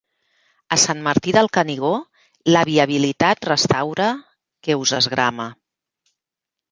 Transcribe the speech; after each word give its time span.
A 0.75 0.77
Sant 0.83 1.01
Martí 1.07 1.33
del 1.35 1.49
Canigó 1.57 1.91
la 2.55 2.63
viabilitat 2.69 3.45
restaura 3.49 4.07
que 4.69 4.79
us 4.85 4.95
esgrama. 5.01 5.47